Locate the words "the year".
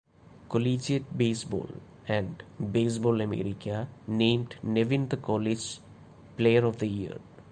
6.79-7.19